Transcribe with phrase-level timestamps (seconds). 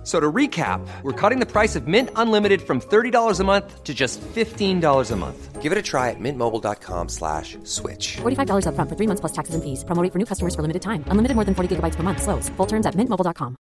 [0.00, 3.84] F- So to recap, we're cutting the price of Mint Unlimited from $30 a month
[3.84, 5.60] to just $15 a month.
[5.60, 8.16] Give it a try at mintmobile.com slash switch.
[8.22, 9.84] $45 upfront for three months plus taxes and fees.
[9.84, 11.04] Promo rate for new customers for limited time.
[11.08, 12.22] Unlimited more than 40 gigabytes per month.
[12.22, 12.48] Slows.
[12.56, 13.56] Full terms at mintmobile.com.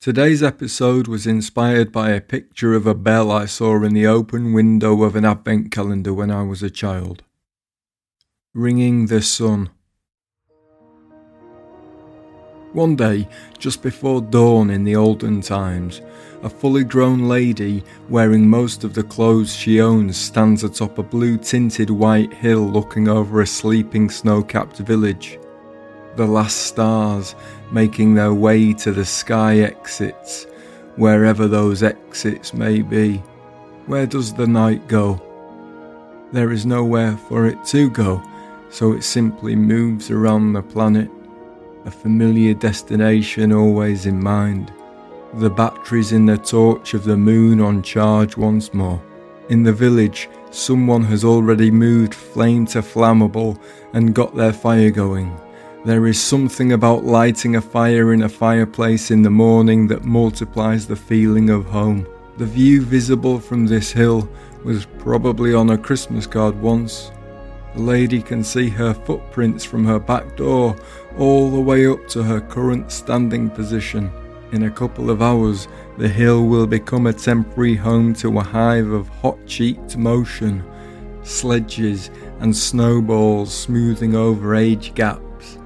[0.00, 4.52] Today's episode was inspired by a picture of a bell I saw in the open
[4.52, 7.22] window of an advent calendar when I was a child.
[8.54, 9.70] Ringing the sun.
[12.72, 16.02] One day, just before dawn in the olden times,
[16.42, 21.38] a fully grown lady wearing most of the clothes she owns stands atop a blue
[21.38, 25.38] tinted white hill looking over a sleeping snow capped village.
[26.16, 27.34] The last stars
[27.70, 30.46] making their way to the sky exits,
[30.96, 33.18] wherever those exits may be.
[33.86, 35.22] Where does the night go?
[36.32, 38.22] There is nowhere for it to go,
[38.70, 41.10] so it simply moves around the planet,
[41.86, 44.72] a familiar destination always in mind.
[45.34, 49.00] The batteries in the torch of the moon on charge once more.
[49.50, 53.60] In the village, someone has already moved flame to flammable
[53.92, 55.38] and got their fire going.
[55.84, 60.88] There is something about lighting a fire in a fireplace in the morning that multiplies
[60.88, 62.04] the feeling of home.
[62.38, 64.28] The view visible from this hill
[64.64, 67.12] was probably on a Christmas card once.
[67.76, 70.74] The lady can see her footprints from her back door
[71.18, 74.10] all the way up to her current standing position.
[74.52, 75.68] In a couple of hours,
[75.98, 80.64] the hill will become a temporary home to a hive of hot cheeked motion,
[81.22, 82.10] sledges
[82.40, 85.58] and snowballs smoothing over age gaps.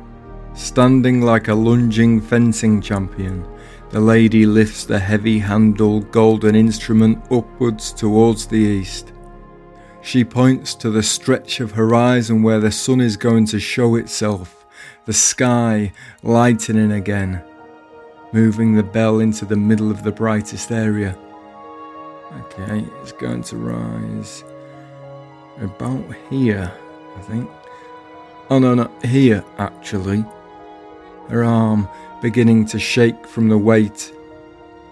[0.54, 3.46] Standing like a lunging fencing champion,
[3.90, 9.12] the lady lifts the heavy handled golden instrument upwards towards the east.
[10.02, 14.66] She points to the stretch of horizon where the sun is going to show itself,
[15.04, 17.42] the sky lightening again,
[18.32, 21.16] moving the bell into the middle of the brightest area.
[22.32, 24.44] Okay, it's going to rise
[25.60, 26.72] about here,
[27.16, 27.50] I think.
[28.48, 30.24] Oh no, not here actually.
[31.28, 31.88] Her arm
[32.22, 34.12] beginning to shake from the weight.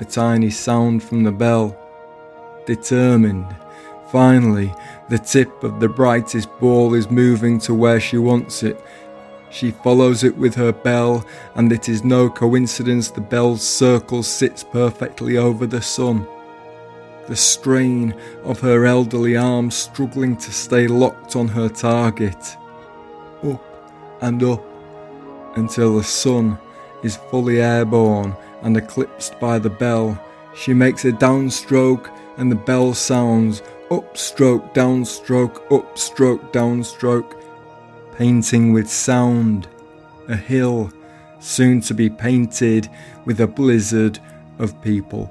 [0.00, 1.76] A tiny sound from the bell.
[2.66, 3.46] Determined.
[4.12, 4.72] Finally,
[5.08, 8.82] the tip of the brightest ball is moving to where she wants it.
[9.50, 11.24] She follows it with her bell,
[11.54, 16.26] and it is no coincidence the bell's circle sits perfectly over the sun.
[17.26, 18.14] The strain
[18.44, 22.56] of her elderly arms struggling to stay locked on her target.
[23.42, 23.64] Up
[24.20, 24.64] and up
[25.56, 26.58] until the sun
[27.02, 30.22] is fully airborne and eclipsed by the bell.
[30.54, 37.34] She makes a downstroke and the bell sounds upstroke, downstroke, upstroke, downstroke,
[38.16, 39.66] painting with sound
[40.28, 40.92] a hill
[41.40, 42.88] soon to be painted
[43.24, 44.18] with a blizzard
[44.58, 45.30] of people.